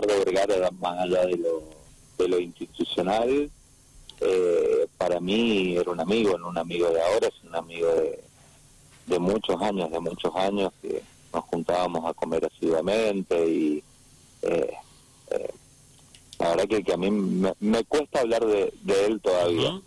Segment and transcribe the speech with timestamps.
[0.00, 1.62] Ricardo Vergara, más allá de lo,
[2.18, 3.50] de lo institucional,
[4.20, 8.20] eh, para mí era un amigo, no un amigo de ahora, es un amigo de,
[9.06, 13.84] de muchos años, de muchos años que nos juntábamos a comer asiduamente y
[14.42, 14.72] eh,
[15.30, 15.50] eh,
[16.38, 18.72] la verdad que, que a mí me, cuesta hablar de,
[19.06, 19.80] él todavía.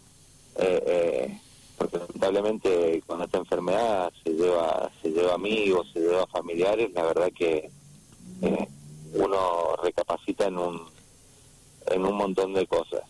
[1.78, 7.32] porque lamentablemente con esta enfermedad se lleva se lleva amigos, se lleva familiares, la verdad
[7.32, 7.70] que
[9.14, 9.49] uno
[9.90, 11.00] recapacita en un
[11.88, 13.02] en un montón de cosas.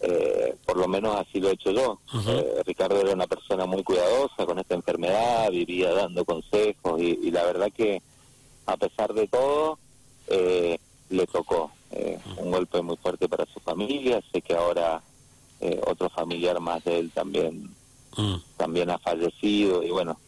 [0.00, 1.98] Eh, por lo menos así lo he hecho yo.
[2.28, 7.44] Eh, Ricardo era una persona muy cuidadosa con esta enfermedad, vivía dando consejos y, la
[7.44, 8.00] verdad que
[8.66, 9.78] a pesar de todo
[10.28, 10.78] eh,
[11.10, 11.72] le tocó
[12.36, 14.22] un golpe muy fuerte para su familia.
[14.30, 15.02] Sé que ahora
[15.86, 17.74] otro familiar más de él también
[18.56, 20.18] también ha fallecido y bueno,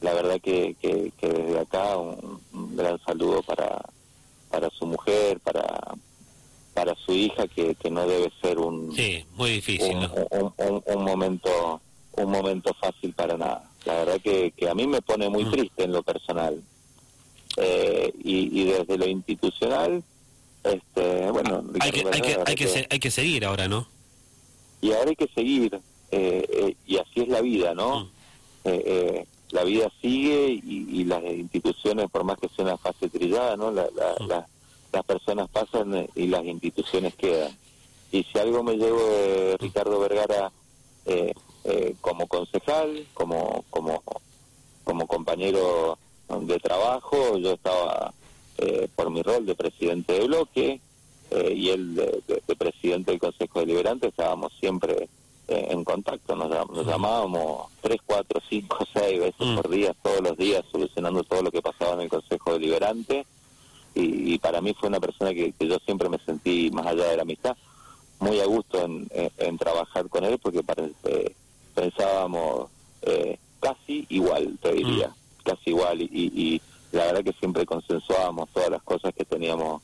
[0.00, 5.94] la verdad que, que, desde acá un, un gran saludo para su mujer, para
[6.74, 8.88] para su hija que, que no debe ser un
[9.36, 9.96] muy difícil
[10.30, 11.80] un, momento
[12.12, 13.70] un momento fácil para nada.
[13.84, 15.50] La verdad que, que a mí me pone muy mm.
[15.50, 16.62] triste en lo personal.
[17.56, 20.02] Eh, y, desde lo institucional
[20.64, 23.86] este bueno hay que, hay que, hay que, hay que seguir ahora no
[24.80, 25.80] y ahora hay que seguir eh,
[26.48, 28.08] eh, y así es la vida no
[28.64, 28.70] mm.
[29.50, 33.86] la vida sigue y, las instituciones por más que sea una fase trillada no la,
[33.94, 34.52] la mm
[34.92, 37.56] las personas pasan eh, y las instituciones quedan.
[38.10, 40.52] Y si algo me llevo de Ricardo Vergara
[41.06, 41.32] eh,
[41.64, 44.02] eh, como concejal, como, como,
[44.84, 45.98] como compañero
[46.28, 48.12] de trabajo, yo estaba
[48.94, 50.80] por mi rol de presidente de bloque
[51.52, 55.08] y él de, presidente del Consejo Deliberante, estábamos siempre
[55.48, 59.56] en contacto, nos, nos, llamábamos tres, cuatro, cinco, seis veces mm.
[59.56, 63.26] por día, todos los días, solucionando todo lo que pasaba en el Consejo Deliberante
[63.94, 67.22] y, para mí fue una persona que, yo siempre me sentí, más allá de la
[67.22, 67.56] amistad,
[68.20, 70.62] muy a gusto en, trabajar con él porque
[71.04, 71.34] eh,
[71.74, 72.70] pensábamos
[73.02, 75.42] eh, casi igual, te diría, mm.
[75.44, 76.60] casi igual y,
[76.92, 79.80] la verdad que siempre consensuábamos todas las cosas que teníamos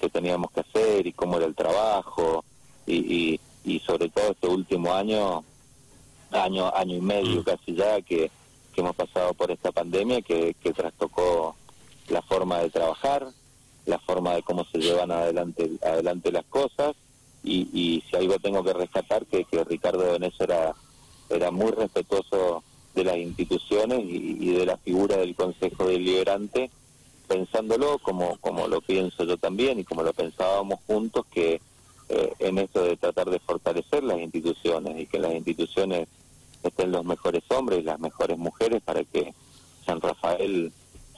[0.00, 2.44] que teníamos que hacer y cómo era el trabajo
[2.86, 5.42] y, y, sobre todo este último año,
[6.30, 7.44] año año y medio mm.
[7.44, 8.30] casi ya que,
[8.72, 11.56] que hemos pasado por esta pandemia que, que trastocó
[12.08, 13.26] la forma de trabajar,
[13.84, 16.94] la forma de cómo se llevan adelante adelante las cosas.
[17.42, 20.74] Y, y si algo tengo que rescatar que, que Ricardo Benes era
[21.28, 22.62] era muy respetuoso
[22.94, 26.70] de las instituciones y, de la figura del Consejo Deliberante
[27.28, 31.60] pensándolo como como lo pienso yo también y como lo pensábamos juntos que
[32.08, 36.08] eh, en esto de tratar de fortalecer las instituciones y que en las instituciones
[36.62, 39.34] estén los mejores hombres y las mejores mujeres para que
[39.84, 40.72] San Rafael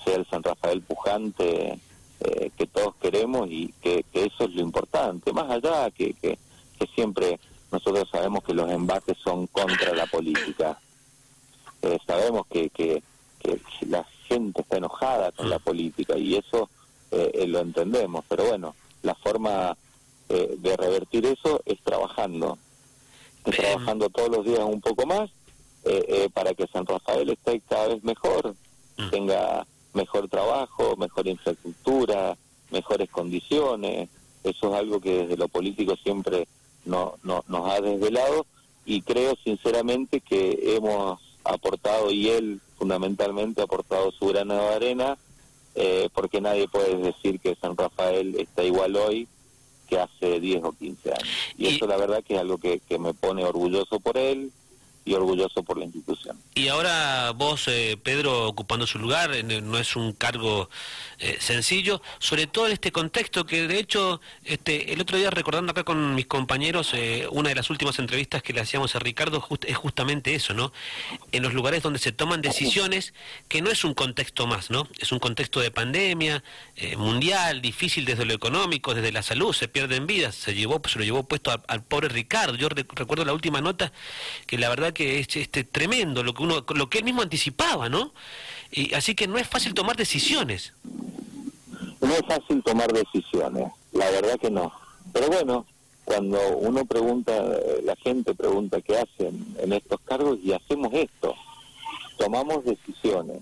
[0.08, 1.78] sea el San Rafael pujante
[2.20, 6.38] eh, que todos queremos y que, eso es lo importante, más allá que, que,
[6.94, 7.38] siempre
[7.70, 10.80] nosotros sabemos que los embates son contra la política,
[11.82, 13.02] eh, sabemos que, que,
[13.38, 16.68] que, la gente está enojada con la política y eso
[17.10, 19.76] eh, lo entendemos, pero bueno, la forma
[20.28, 22.58] de revertir eso es trabajando,
[23.46, 25.30] es trabajando todos los días un poco más
[26.34, 28.54] para que San Rafael esté cada vez mejor,
[28.98, 29.10] mm.
[29.10, 29.66] tenga
[29.98, 32.36] mejor trabajo, mejor infraestructura,
[32.70, 34.08] mejores condiciones.
[34.44, 36.46] Eso es algo que desde lo político siempre
[36.84, 38.46] no, no, nos ha desvelado
[38.86, 45.18] y creo sinceramente que hemos aportado y él fundamentalmente ha aportado su grano de arena
[45.74, 49.28] eh, porque nadie puede decir que San Rafael está igual hoy
[49.88, 51.28] que hace 10 o 15 años.
[51.56, 54.52] Y, eso la verdad que es algo que, que me pone orgulloso por él,
[55.08, 56.38] y orgulloso por la institución.
[56.54, 60.68] Y ahora vos, eh, Pedro, ocupando su lugar, no es un cargo
[61.18, 65.72] eh, sencillo, sobre todo en este contexto que de hecho, este, el otro día recordando
[65.72, 69.42] acá con mis compañeros, eh, una de las últimas entrevistas que le hacíamos a Ricardo
[69.66, 70.72] es justamente eso, ¿no?
[71.32, 73.14] En los lugares donde se toman decisiones,
[73.48, 74.88] que no es un contexto más, ¿no?
[74.98, 76.44] Es un contexto de pandemia
[76.98, 81.04] mundial, difícil desde lo económico, desde la salud, se pierden vidas, se llevó, se lo
[81.04, 82.56] llevó puesto al pobre Ricardo.
[82.56, 83.90] Yo recuerdo la última nota
[84.46, 87.88] que la verdad que es este, tremendo lo que uno, lo que él mismo anticipaba,
[87.88, 88.12] ¿no?
[88.72, 90.72] Y, así que no es fácil tomar decisiones.
[92.00, 94.72] No es fácil tomar decisiones, la verdad que no.
[95.12, 95.66] Pero bueno,
[96.04, 97.32] cuando uno pregunta,
[97.84, 101.32] la gente pregunta qué hacen en estos cargos y hacemos esto,
[102.16, 103.38] tomamos decisiones.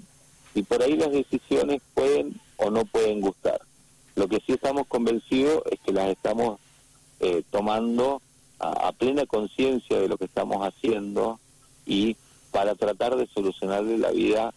[0.55, 3.63] Y por ahí las decisiones pueden o no pueden gustar.
[4.15, 6.61] Lo que sí estamos convencidos es que las estamos
[7.21, 8.21] eh, tomando
[8.59, 11.39] a plena conciencia de lo que estamos haciendo
[11.87, 12.17] y
[12.51, 14.53] para tratar de solucionarle la vida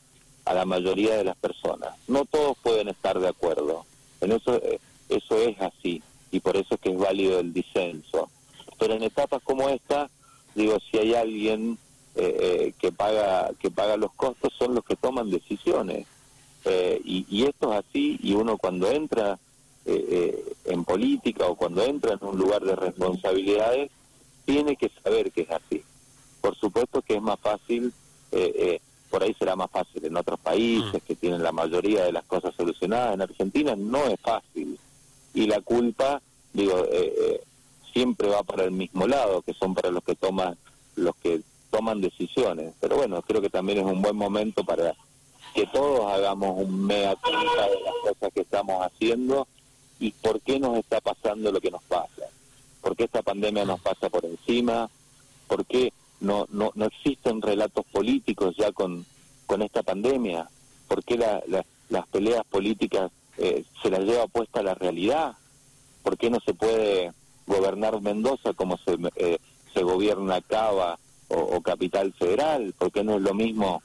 [0.46, 1.96] a la mayoría de las personas.
[2.08, 3.86] No todos pueden estar de acuerdo.
[4.22, 4.80] En eso eh,
[5.10, 8.30] eso es así y por eso es que es válido el disenso.
[8.78, 10.10] Pero en etapas como esta,
[10.56, 11.78] digo, si hay alguien
[12.16, 16.08] eh, eh, que paga que paga los costos son los que toman decisiones
[16.66, 19.38] eh, y, y, esto es así y uno cuando entra
[19.86, 23.90] en política o cuando entra en un lugar de responsabilidades
[24.46, 25.84] tiene que saber que es así
[26.42, 27.94] por supuesto que es más fácil
[29.10, 31.06] por ahí será más fácil en otros países mm.
[31.06, 34.80] que tienen la mayoría de las cosas solucionadas en Argentina no es fácil
[35.34, 36.22] y la culpa
[36.54, 36.86] digo
[37.92, 40.58] siempre va para el mismo lado que son para los que toman
[40.96, 42.74] los que toman decisiones.
[42.80, 44.94] Pero bueno, creo que también es un buen momento para
[45.54, 49.48] que todos hagamos un mea culpa de las cosas que estamos haciendo
[50.00, 52.24] y por qué nos está pasando lo que nos pasa.
[52.82, 54.90] ¿Por qué esta pandemia nos pasa por encima?
[55.48, 59.06] ¿Por qué no, no, no existen relatos políticos ya con,
[59.46, 60.50] con esta pandemia?
[60.88, 65.34] ¿Por qué las peleas políticas eh, se las lleva puesta la realidad?
[66.04, 67.12] ¿Por qué no se puede
[67.46, 69.38] gobernar Mendoza como se, eh,
[69.74, 71.00] se gobierna Cava
[71.30, 73.84] o, Capital Federal, porque no es lo mismo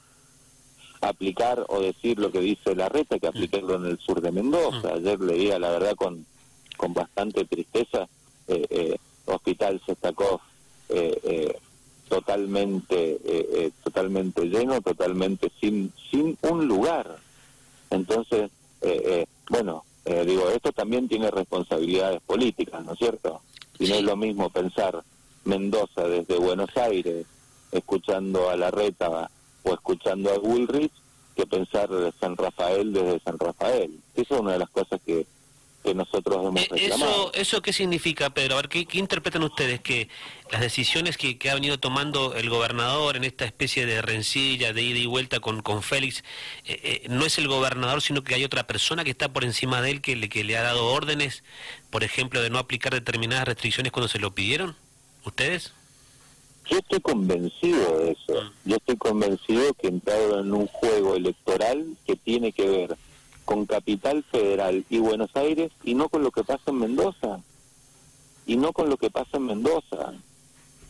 [1.03, 4.89] aplicar o decir lo que dice la reta que aplicarlo en el sur de Mendoza.
[4.89, 4.97] Mm.
[4.97, 6.25] Ayer leía, la verdad, con,
[6.79, 8.09] con bastante tristeza,
[8.49, 8.97] eh, eh,
[9.27, 10.41] Hospital Sestakov
[10.89, 11.59] eh, eh,
[12.09, 17.17] totalmente eh, totalmente lleno, totalmente sin sin un lugar.
[17.91, 18.51] Entonces,
[19.49, 23.41] bueno, digo, esto también tiene responsabilidades políticas, ¿no es cierto?
[23.79, 25.03] Y no es lo mismo pensar
[25.45, 27.27] Mendoza desde Buenos Aires
[27.73, 29.31] escuchando a Larreta
[29.63, 30.93] o escuchando a Bullrich
[31.35, 31.89] que pensar
[32.21, 33.99] San Rafael desde San Rafael.
[34.15, 35.27] Esa es una de las cosas que,
[35.85, 37.31] que nosotros hemos eh, reclamado.
[37.33, 38.55] ¿Eso, ¿Eso qué significa, Pedro?
[38.55, 39.81] A ver, ¿qué, interpretan ustedes?
[39.81, 40.09] Que
[40.51, 44.83] las decisiones que, que, ha venido tomando el gobernador en esta especie de rencilla, de
[44.83, 46.25] ida y vuelta con, con Félix,
[46.65, 49.83] eh, eh, no es el gobernador, sino que hay otra persona que está por encima
[49.83, 51.45] de él que le, que le ha dado órdenes,
[51.91, 54.75] por ejemplo, de no aplicar determinadas restricciones cuando se lo pidieron?
[55.25, 55.75] ¿Ustedes?
[56.71, 58.43] Yo estoy convencido de eso.
[58.43, 58.71] Mm.
[58.71, 62.97] Yo estoy convencido que entraron en un juego electoral que tiene que ver
[63.45, 67.41] con Capital Federal y Buenos Aires y no con lo que pasa en Mendoza.
[68.47, 70.13] Y no con lo que pasa en Mendoza.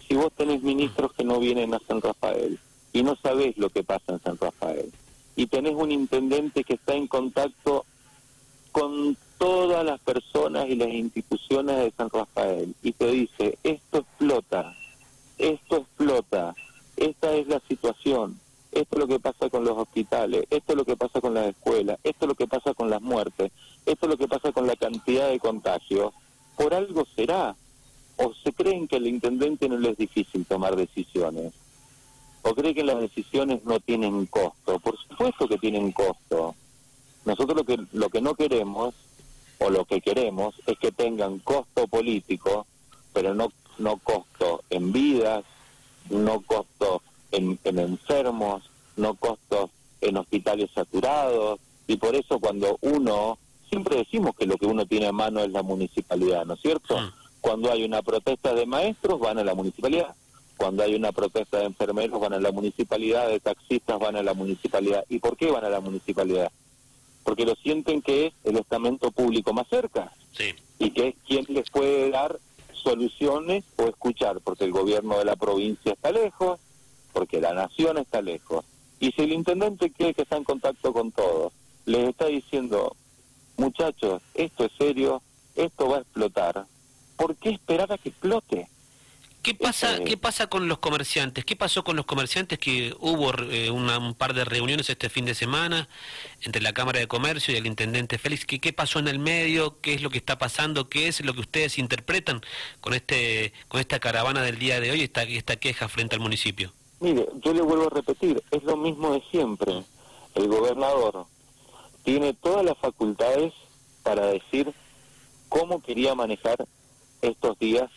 [0.07, 2.59] Si vos tenés ministros que no vienen a San Rafael
[2.93, 4.93] y no sabés lo que pasa en San Rafael
[5.37, 7.85] y tenés un intendente que está en contacto
[8.73, 14.77] con todas las personas y las instituciones de San Rafael y te dice, esto explota,
[15.39, 16.55] esto explota,
[16.97, 18.39] esta es la situación,
[18.75, 21.47] esto es lo que pasa con los hospitales, esto es lo que pasa con las
[21.47, 23.53] escuelas, esto es lo que pasa con las muertes,
[23.87, 26.13] esto es lo que pasa con la cantidad de contagios,
[26.57, 27.57] por algo será.
[28.17, 31.53] O se creen que al intendente no le es difícil tomar decisiones,
[32.43, 34.79] o cree que las decisiones no tienen costo.
[34.79, 36.55] Por supuesto que tienen costo.
[37.25, 38.95] Nosotros lo que, lo que no queremos,
[39.59, 42.67] o lo que queremos, es que tengan costo político,
[43.13, 45.45] pero no no costo en vidas,
[46.11, 53.39] no costo en, enfermos, no costo en hospitales saturados, y por eso cuando uno,
[53.69, 56.97] siempre decimos que lo que uno tiene a mano es la municipalidad, ¿no es cierto?
[57.41, 60.15] Cuando hay una protesta de maestros van a la municipalidad,
[60.57, 64.35] cuando hay una protesta de enfermeros van a la municipalidad, de taxistas van a la
[64.35, 65.05] municipalidad.
[65.09, 66.51] ¿Y por qué van a la municipalidad?
[67.23, 70.13] Porque lo sienten que es el estamento público más cerca
[70.79, 72.39] y que es quien les puede dar
[72.73, 76.61] soluciones o escuchar, porque el gobierno de la provincia está lejos,
[77.15, 78.67] porque la nación está lejos.
[79.01, 81.53] Y si el intendente quiere que está en contacto con todos,
[81.87, 82.95] les está diciendo,
[83.57, 85.23] muchachos, esto es serio,
[85.55, 86.67] esto va a explotar,
[87.17, 88.69] ¿por qué esperar a que explote?
[89.43, 91.45] ¿Qué pasa, ¿Qué pasa con los comerciantes?
[91.45, 95.35] ¿Qué pasó con los comerciantes que hubo eh, un par de reuniones este fin de
[95.35, 95.87] semana
[96.41, 98.47] entre la Cámara de Comercio y el Intendente Félix?
[98.47, 99.83] ¿Qué, ¿Qué pasó en el medio?
[99.83, 100.89] ¿Qué es lo que está pasando?
[100.89, 102.41] ¿Qué es lo que ustedes interpretan
[102.81, 106.73] con este con esta caravana del día de hoy, esta, esta queja frente al municipio?
[107.05, 109.85] Mire, yo le vuelvo a repetir, es lo mismo de siempre.
[110.35, 111.27] El gobernador
[112.03, 113.53] tiene todas las facultades
[114.03, 114.73] para decir
[115.51, 116.67] cómo quería manejar
[117.21, 117.91] estos días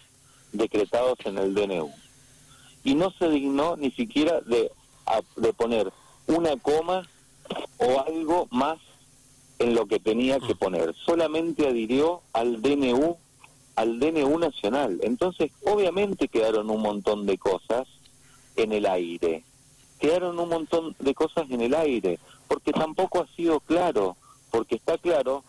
[0.52, 1.90] decretados en el DNU.
[2.84, 4.74] Y no se dignó ni siquiera de,
[5.38, 5.90] de poner
[6.28, 7.08] una coma
[7.78, 8.78] o algo más
[9.58, 10.94] en lo que tenía que poner.
[11.06, 13.16] Solamente adhirió al DNU,
[13.78, 15.00] al DNU nacional.
[15.02, 17.88] Entonces, obviamente quedaron un montón de cosas
[18.58, 19.44] en el aire.
[20.00, 24.18] Quedaron un montón de cosas en el aire, porque tampoco ha sido claro,
[24.52, 25.44] porque está claro,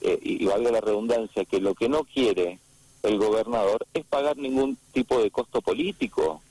[0.00, 2.58] eh, y valga la redundancia, que lo que no quiere
[3.02, 6.42] el gobernador es pagar ningún tipo de costo político,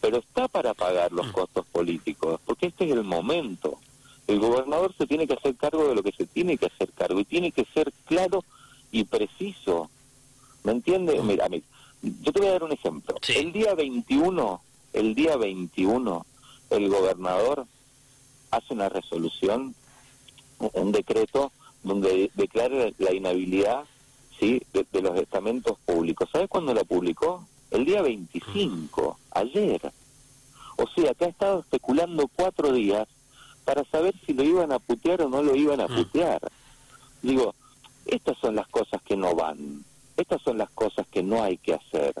[0.00, 1.32] pero está para pagar los mm.
[1.32, 3.78] costos políticos, porque este es el momento.
[4.26, 7.18] El gobernador se tiene que hacer cargo de lo que se tiene que hacer cargo
[7.20, 8.44] y tiene que ser claro
[8.92, 9.90] y preciso.
[10.64, 11.20] ¿Me entiende?
[11.22, 11.64] Mira, mira,
[12.02, 13.16] yo te voy a dar un ejemplo.
[13.28, 14.60] El día 21,
[14.98, 16.26] el día 21,
[16.70, 17.66] el gobernador
[18.50, 19.76] hace una resolución,
[20.58, 21.52] un decreto
[21.84, 23.84] donde declara la inhabilidad
[24.40, 24.60] ¿sí?
[24.72, 26.28] de, los estamentos públicos.
[26.32, 27.46] ¿Sabes cuándo la publicó?
[27.70, 29.92] El día 25, ayer.
[30.76, 33.06] O sea, que ha estado especulando cuatro días
[33.64, 35.94] para saber si lo iban a putear o no lo iban a mm.
[35.94, 36.40] putear.
[37.22, 37.54] Digo,
[38.04, 39.84] estas son las cosas que no van,
[40.16, 42.14] estas son las cosas que no hay que hacer.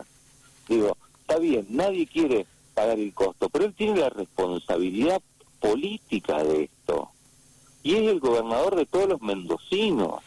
[0.68, 2.46] Digo, está bien, nadie quiere
[2.78, 5.20] pagar el costo, pero él tiene la responsabilidad
[5.60, 7.10] política de esto.
[7.82, 10.20] Y es el gobernador de todos los mendocinos.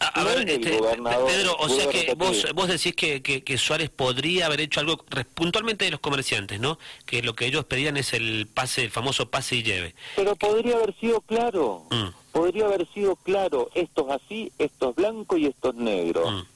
[0.00, 4.62] A, ver, este, Pedro, o sea que vos, vos decís que, que, Suárez podría haber
[4.62, 4.96] hecho algo
[5.34, 6.78] puntualmente de los comerciantes, ¿no?
[7.04, 9.94] Que lo que ellos pedían es el pase, el famoso pase y lleve.
[10.16, 12.32] Pero podría haber sido claro, mm.
[12.32, 16.30] podría haber sido claro, esto es así, esto es blanco y esto es negro.
[16.30, 16.46] Mm.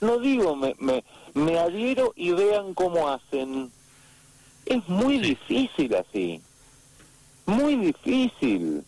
[0.00, 3.70] No digo, me, me, me adhiero y vean cómo hacen.
[4.70, 6.40] Es muy difícil así,
[7.44, 8.84] muy difícil,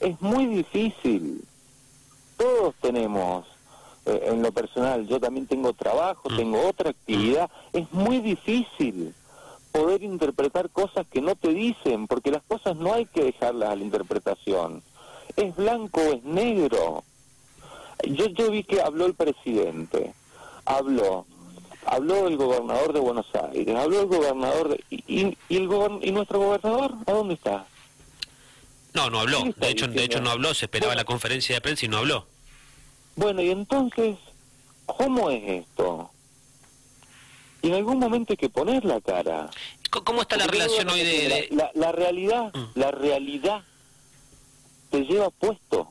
[0.00, 1.44] es muy difícil.
[2.38, 3.44] Todos tenemos,
[4.06, 6.36] eh, en lo personal, yo también tengo trabajo, mm.
[6.38, 9.12] tengo otra actividad, es muy difícil
[9.70, 13.76] poder interpretar cosas que no te dicen, porque las cosas no hay que dejarlas a
[13.76, 14.82] la interpretación.
[15.36, 17.04] Es blanco o es negro.
[18.02, 20.14] Yo, yo vi que habló el presidente,
[20.64, 21.26] habló,
[21.86, 25.68] habló el gobernador de Buenos Aires, habló el gobernador de, y, el
[26.02, 27.66] y nuestro gobernador, ¿a dónde está?
[28.94, 29.44] No, no habló.
[29.56, 30.54] De hecho, de hecho no habló.
[30.54, 32.26] Se esperaba la conferencia de prensa y no habló.
[33.16, 34.16] Bueno, y entonces,
[34.86, 36.10] ¿cómo es esto?
[37.62, 39.50] Y en algún momento hay que poner la cara.
[39.90, 42.78] ¿Cómo está la relación hoy de, La, realidad, mm.
[42.78, 43.62] la realidad
[44.90, 45.88] te lleva puesto.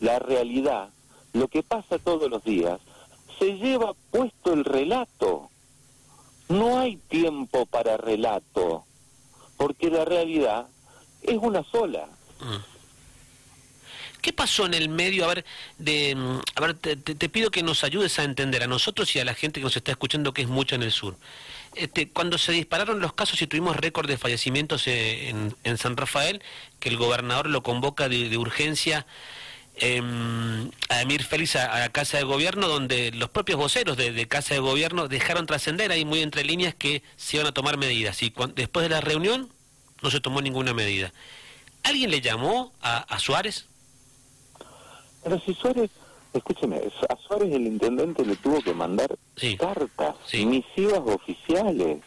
[0.00, 0.90] La realidad,
[1.32, 2.80] lo que pasa todos los días,
[3.38, 5.50] se lleva puesto el relato.
[6.48, 8.84] No hay tiempo para relato,
[9.56, 10.66] porque la realidad
[11.22, 12.08] es una sola.
[12.40, 12.78] Mm.
[14.20, 15.24] ¿Qué pasó en el medio?
[15.24, 15.44] A ver,
[15.78, 19.24] de, mm, a ver te, pido que nos ayudes a entender a nosotros y a
[19.24, 21.16] la gente que nos está escuchando, que es mucho en el sur.
[21.74, 25.28] Este, cuando se dispararon los casos y tuvimos récord de fallecimientos eh,
[25.62, 26.42] en, San Rafael,
[26.80, 29.06] que el gobernador lo convoca de, urgencia
[29.80, 34.54] em, a Emir Félix a, la Casa de Gobierno, donde los propios voceros de, Casa
[34.54, 38.22] de Gobierno dejaron trascender ahí muy entre líneas que se iban a tomar medidas.
[38.22, 39.48] Y después de la reunión
[40.02, 41.12] no se tomó ninguna medida.
[41.82, 43.66] ¿Alguien le llamó a, Suárez?
[45.22, 45.90] Pero si Suárez,
[46.32, 49.16] escúcheme, a Suárez el intendente le tuvo que mandar
[49.58, 51.98] cartas, misivas oficiales.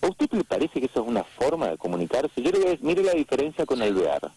[0.00, 2.40] ¿A usted le parece que eso es una forma de comunicarse?
[2.40, 4.30] Yo le voy a decir, mire la diferencia con Alvear.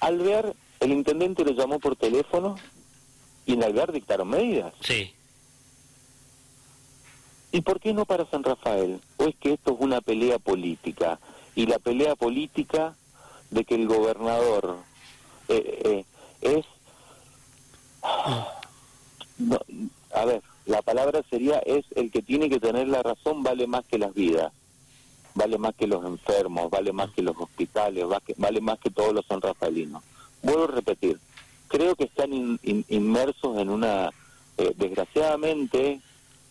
[0.00, 2.56] Alvear, el intendente lo llamó por teléfono
[3.44, 4.72] y en Alvear dictaron medidas.
[4.80, 5.12] Sí.
[7.52, 9.00] ¿Y por qué no para San Rafael?
[9.16, 11.18] ¿O es que esto es una pelea política?
[11.54, 12.94] Y la pelea política
[13.50, 14.76] de que el gobernador
[15.48, 16.04] eh,
[16.42, 16.66] eh, es...
[20.12, 23.84] a ver, la palabra sería es el que tiene que tener la razón vale más
[23.86, 24.52] que las vidas,
[25.36, 28.04] vale más que los enfermos, vale más que los hospitales,
[28.36, 30.02] vale más que todos los sanrafaelinos.
[30.42, 31.20] Vuelvo a repetir,
[31.68, 34.10] creo que están inmersos en una,
[34.56, 36.00] eh, desgraciadamente,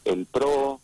[0.06, 0.80] el PRO,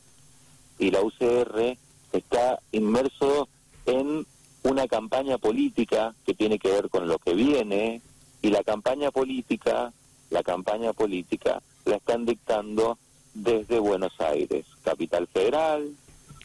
[0.79, 1.77] y la UCR
[2.11, 3.47] está inmerso
[3.85, 4.25] en
[4.63, 8.01] una campaña política que tiene que ver con lo que viene
[8.41, 9.93] y la campaña política,
[10.31, 12.97] la campaña política la están dictando
[13.35, 15.95] desde Buenos Aires, capital federal,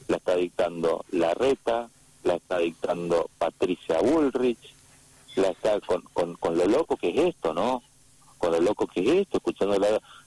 [0.08, 1.88] la está dictando La Reta,
[2.24, 4.74] la está dictando Patricia Bullrich,
[5.36, 7.82] la está con, con, lo loco que es esto, ¿no?
[8.38, 9.76] Con lo loco que es esto, escuchando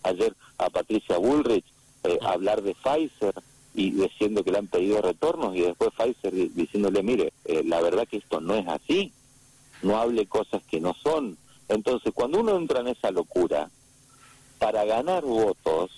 [0.04, 1.66] ayer a Patricia Bullrich
[2.04, 3.34] eh, hablar de Pfizer,
[3.74, 8.08] y diciendo que le han pedido retornos y después Pfizer diciéndole, mire, eh, la verdad
[8.08, 9.14] que esto no es así,
[9.82, 11.38] no hable cosas que no son.
[11.68, 13.70] Entonces, cuando uno entra en esa locura,
[14.58, 15.92] para ganar votos,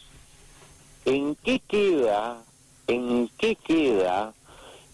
[1.05, 2.43] ¿en qué queda,
[2.87, 4.33] en qué queda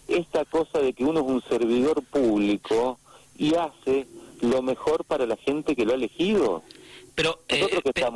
[0.08, 2.98] esta cosa de que uno es un servidor público
[3.36, 4.06] y hace
[4.40, 6.62] lo mejor para la gente que lo ha elegido?
[7.18, 7.66] Pero, eh,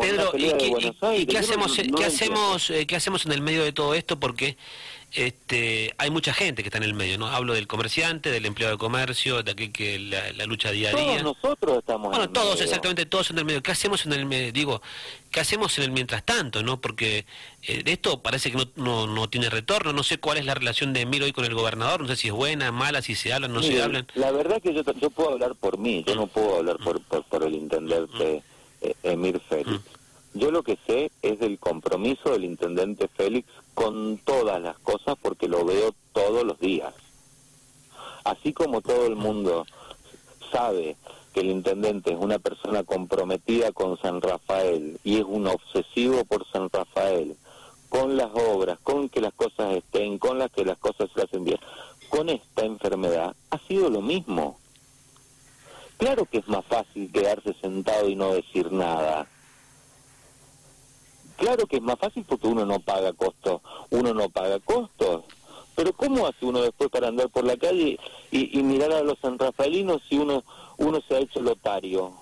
[0.00, 4.20] Pedro, ¿y, qué hacemos, qué, hacemos, eh, qué hacemos en el medio de todo esto?
[4.20, 4.56] Porque
[5.10, 7.26] este, hay mucha gente que está en el medio, ¿no?
[7.26, 11.20] Hablo del comerciante, del empleado de comercio, de aquel que la, lucha día a día.
[11.20, 13.60] Todos nosotros estamos bueno, todos, exactamente, todos en el medio.
[13.60, 14.52] ¿Qué hacemos en el medio?
[14.52, 14.80] Digo,
[15.32, 16.80] ¿qué hacemos en el mientras tanto, no?
[16.80, 17.26] Porque
[17.66, 19.92] eh, esto parece que no, no, tiene retorno.
[19.92, 22.02] No sé cuál es la relación de Emir hoy con el gobernador.
[22.02, 24.06] No sé si es buena, mala, si se hablan, no se hablan.
[24.14, 27.42] La verdad que yo, yo puedo hablar por mí, yo no puedo hablar por, por,
[27.42, 28.42] el intendente eh,
[29.02, 29.70] Emir Félix.
[29.70, 30.38] Mm.
[30.38, 35.48] Yo lo que sé es del compromiso del intendente Félix con todas las cosas porque
[35.48, 36.94] lo veo todos los días.
[38.24, 39.66] Así como todo el mundo
[40.50, 40.96] sabe
[41.32, 46.46] que el intendente es una persona comprometida con San Rafael y es un obsesivo por
[46.50, 47.36] San Rafael,
[47.88, 51.44] con las obras, con que las cosas estén, con las que las cosas se hacen
[51.44, 51.58] bien,
[52.08, 54.58] con esta enfermedad ha sido lo mismo.
[56.02, 59.24] Claro que es más fácil quedarse sentado y no decir nada.
[61.36, 65.22] Claro que es más fácil porque uno no paga costos, uno no paga costos.
[65.76, 68.00] Pero ¿cómo hace uno después para andar por la calle
[68.32, 70.42] y, mirar a los sanrafaelinos si uno,
[70.76, 72.12] uno se ha hecho lotario?